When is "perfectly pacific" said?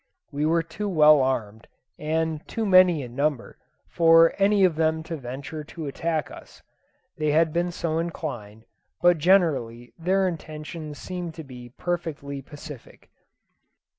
11.69-13.11